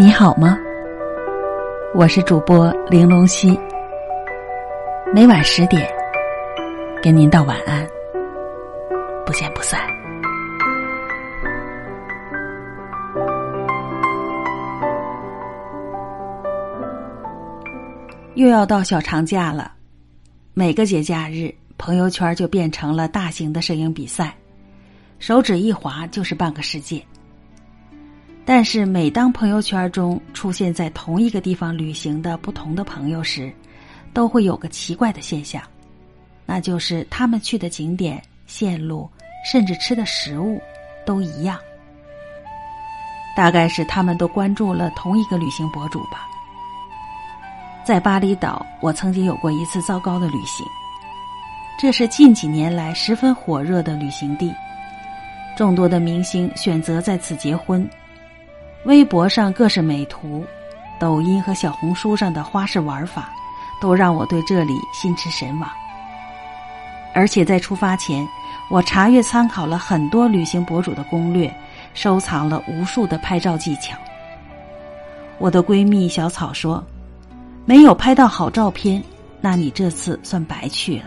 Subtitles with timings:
[0.00, 0.56] 你好吗？
[1.92, 3.58] 我是主播玲珑溪，
[5.12, 5.84] 每晚十点
[7.02, 7.84] 跟您道晚安，
[9.26, 9.80] 不见不散。
[18.36, 19.72] 又要到小长假了，
[20.54, 24.32] 每个节假日，朋友圈就变成了大型的摄影比赛，
[25.18, 27.02] 手指一滑就是半个世界。
[28.50, 33.52] 但是，每当朋友圈中出现在同一个地方旅行的不同的朋友时，
[34.14, 35.62] 都会有个奇怪的现象，
[36.46, 39.06] 那就是他们去的景点、线路，
[39.44, 40.58] 甚至吃的食物
[41.04, 41.58] 都一样。
[43.36, 46.26] 大概是他们都关注了同一个旅行博主吧。
[47.84, 50.66] 在巴厘岛，我曾经有过一次糟糕的旅行，
[51.78, 54.50] 这是近几年来十分火热的旅行地，
[55.54, 57.86] 众多的明星选择在此结婚。
[58.84, 60.44] 微博上各式美图，
[60.98, 63.30] 抖音和小红书上的花式玩法，
[63.80, 65.68] 都让我对这里心驰神往。
[67.12, 68.26] 而且在出发前，
[68.70, 71.52] 我查阅参考了很多旅行博主的攻略，
[71.92, 73.96] 收藏了无数的拍照技巧。
[75.38, 76.82] 我的闺蜜小草说
[77.66, 79.02] ：“没有拍到好照片，
[79.40, 81.04] 那你这次算白去了。”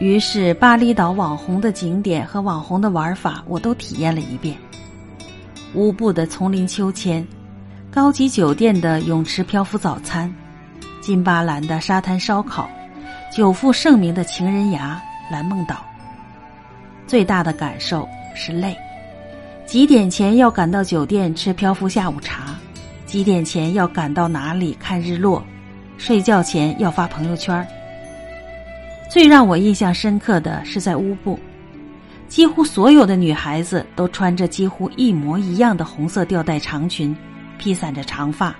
[0.00, 4.56] 于是，巴厘岛网红的景点和网红的玩法，我都体验了一遍。
[5.74, 7.26] 乌布的丛林秋千，
[7.90, 10.32] 高级酒店的泳池漂浮早餐，
[11.02, 12.68] 金巴兰的沙滩烧烤，
[13.30, 15.84] 久负盛名的情人崖蓝梦岛。
[17.06, 18.74] 最大的感受是累，
[19.66, 22.56] 几点前要赶到酒店吃漂浮下午茶，
[23.04, 25.44] 几点前要赶到哪里看日落，
[25.98, 27.66] 睡觉前要发朋友圈。
[29.10, 31.38] 最让我印象深刻的是在乌布。
[32.28, 37.16] 几乎所有的女孩子都穿着几乎一模一样的红色吊带长裙，
[37.56, 38.54] 披散着长发，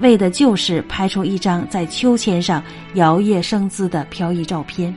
[0.00, 2.60] 为的就是拍出一张在秋千上
[2.94, 4.94] 摇曳生姿的飘逸照片。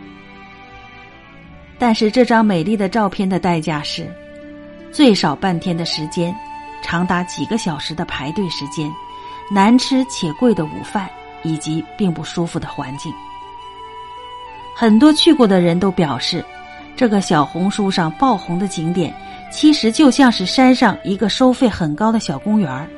[1.77, 4.11] 但是这张美丽的照片的代价是，
[4.91, 6.35] 最少半天的时间，
[6.81, 8.91] 长达几个小时的排队时间，
[9.51, 11.07] 难吃且贵的午饭，
[11.43, 13.13] 以及并不舒服的环境。
[14.75, 16.43] 很多去过的人都表示。
[16.99, 19.15] 这个小红书上爆红的景点，
[19.49, 22.89] 其实就像是山上一个收费很高的小公园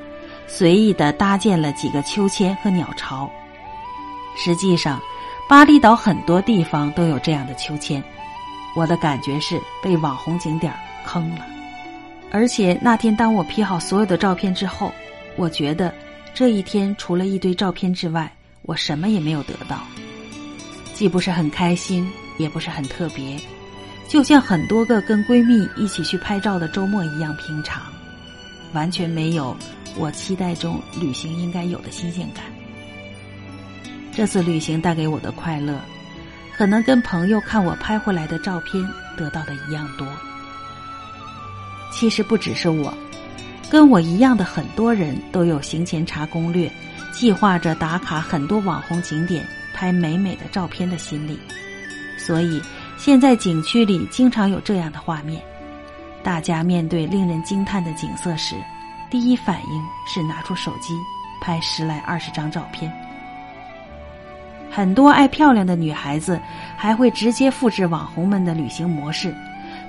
[0.47, 3.29] 随意的搭建了几个秋千和鸟巢。
[4.35, 4.99] 实际上，
[5.47, 8.03] 巴厘岛很多地方都有这样的秋千。
[8.75, 10.73] 我的感觉是被网红景点
[11.05, 11.45] 坑了。
[12.31, 14.91] 而且那天当我 P 好所有的照片之后，
[15.35, 15.93] 我觉得
[16.33, 19.77] 这一天除了一堆照片之外，我什么也没有得到，
[20.95, 23.37] 既不是很开心，也不是很特别。
[24.11, 27.81] 就像很多个跟闺蜜一起去拍照的周末一样平常，
[28.73, 29.55] 完全没有
[29.95, 32.43] 我期待中旅行应该有的新鲜感。
[34.11, 35.79] 这次旅行带给我的快乐，
[36.57, 38.85] 可能跟朋友看我拍回来的照片
[39.15, 40.05] 得到的一样多。
[41.89, 42.93] 其实不只是我，
[43.69, 46.69] 跟我一样的很多人都有行前查攻略，
[47.13, 51.39] 计划着打卡很多网红景点，拍美美的照片的心理，
[52.17, 52.61] 所以。
[53.03, 55.41] 现在景区里经常有这样的画面：
[56.21, 58.55] 大家面对令人惊叹的景色时，
[59.09, 60.93] 第一反应是拿出手机
[61.41, 62.93] 拍十来二十张照片。
[64.69, 66.39] 很多爱漂亮的女孩子
[66.77, 69.35] 还会直接复制网红们的旅行模式，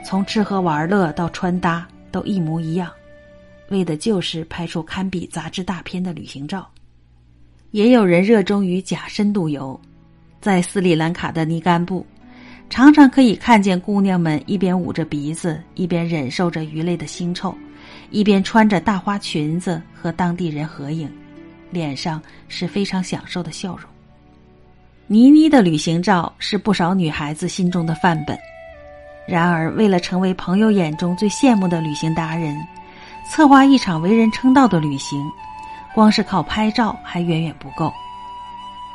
[0.03, 2.91] 从吃喝玩乐到穿搭都一模一样，
[3.69, 6.67] 为的就是拍出堪比杂志大片的旅行照。
[7.73, 9.79] 也有人热衷于假深度游，
[10.41, 12.07] 在斯里兰卡的尼甘布。
[12.73, 17.55] 常常可以看见姑娘们一边捂着鼻子，一边忍受着鱼类的腥臭，
[18.09, 21.07] 一边穿着大花裙子和当地人合影，
[21.71, 22.19] 脸上
[22.49, 23.81] 是非常享受的笑容。
[25.07, 28.39] 倪妮的旅行照是不少女孩子心中的范本，
[29.29, 32.57] 然而为了成为朋友眼中最羡慕的旅行达人，
[33.29, 35.23] 策划一场为人称道的旅行，
[35.95, 37.93] 光是靠拍照还远远不够。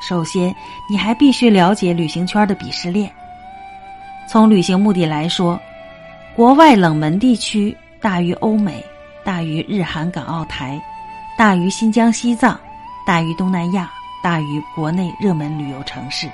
[0.02, 0.52] 首先，
[0.90, 3.08] 你还必须了解旅行圈的鄙视链。
[4.28, 5.58] 从旅行目的来说，
[6.36, 8.84] 国外冷门地区大于欧美，
[9.24, 10.80] 大于日韩港澳台，
[11.38, 12.60] 大于新疆西藏，
[13.06, 13.90] 大于东南亚，
[14.22, 16.28] 大于国内热门旅游城市。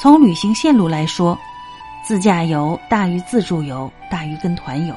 [0.00, 1.38] 从旅行线路来说，
[2.04, 4.94] 自驾游大于自助游，大于跟团游。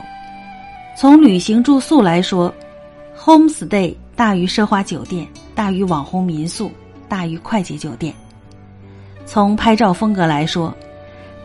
[0.96, 2.52] 从旅行住宿来说
[3.16, 6.72] ，home stay 大于奢华酒店，大于网红民宿，
[7.08, 8.12] 大于快捷酒店。
[9.28, 10.76] 从拍照风格来说。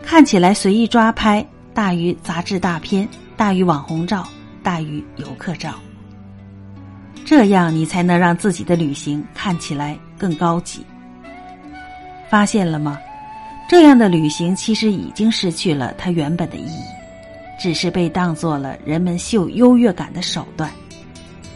[0.05, 4.27] 看起来随意抓拍大于杂志大片，大于网红照，
[4.61, 5.73] 大于游客照。
[7.25, 10.85] 这样你才能让自己的旅行看起来更高级。
[12.29, 12.99] 发现了吗？
[13.69, 16.83] 这样的旅行其实已经失去了它原本的意义，
[17.59, 20.69] 只是被当做了人们秀优越感的手段。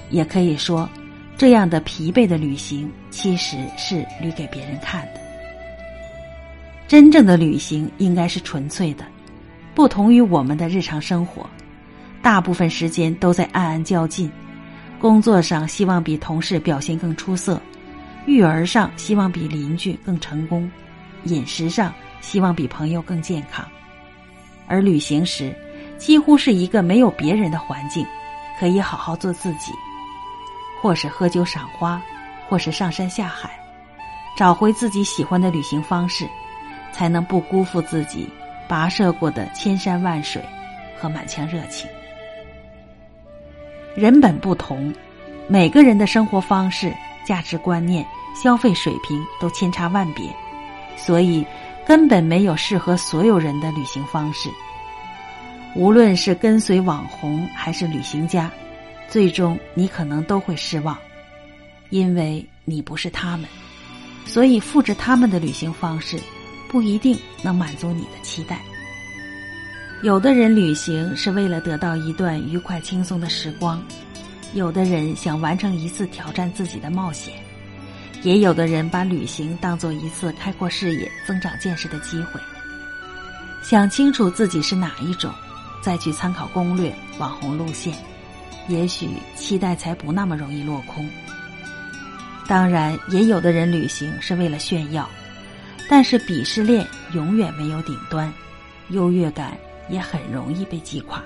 [0.09, 0.89] 也可以说，
[1.37, 5.26] 这样的疲惫的旅行其实是旅给别人看的。
[6.87, 9.05] 真正的旅行应该是纯粹的，
[9.75, 11.45] 不同于我们的日常生活，
[12.21, 14.31] 大部分时间都在暗暗较劲。
[14.97, 17.61] 工作上希望比同事表现更出色，
[18.25, 20.71] 育儿上希望比邻居更成功，
[21.25, 23.67] 饮食上希望比朋友更健康。
[24.65, 25.53] 而旅行时，
[25.97, 28.05] 几乎是一个没有别人的环境，
[28.59, 29.73] 可以好好做自己，
[30.81, 32.01] 或是喝酒赏花，
[32.47, 33.51] 或是上山下海，
[34.37, 36.25] 找回自己喜欢的旅行方式。
[36.97, 38.27] 才能不辜负自己
[38.67, 40.41] 跋涉过的千山万水
[40.99, 41.87] 和满腔热情。
[43.95, 44.91] 人本不同，
[45.47, 46.91] 每个人的生活方式、
[47.23, 48.03] 价值观念、
[48.33, 50.25] 消费水平都千差万别，
[50.95, 51.45] 所以
[51.85, 54.49] 根本没有适合所有人的旅行方式。
[55.75, 58.49] 无论是跟随网红还是旅行家，
[59.07, 60.97] 最终你可能都会失望，
[61.91, 63.47] 因为你不是他们，
[64.25, 66.19] 所以复制他们的旅行方式。
[66.69, 68.59] 不一定能满足你的期待。
[70.03, 73.81] 有的人旅行是为了得到一段愉快轻松的时光，
[74.53, 77.33] 有的人想完成一次挑战自己的冒险，
[78.21, 82.39] 也有的人把旅行当做一次开阔视野、增长见识的机会。
[83.63, 85.33] 想清楚自己是哪一种，
[85.81, 87.93] 再去参考攻略、网红路线，
[88.67, 91.09] 也许期待才不那么容易落空。
[92.47, 95.09] 当然，也有的人旅行是为了炫耀。
[95.89, 98.31] 但是鄙视链永远没有顶端，
[98.89, 99.57] 优越感
[99.89, 101.23] 也很容易被击垮。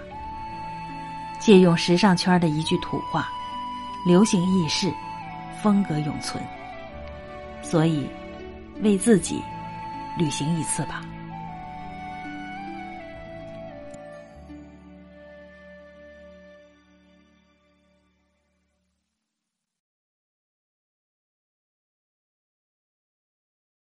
[1.40, 3.28] 借用时尚圈的一句土话
[4.06, 4.94] ：“流行易逝，
[5.62, 6.44] 风格永存。”
[7.64, 8.08] 所以，
[8.82, 9.42] 为自己
[10.18, 11.02] 旅行一次吧。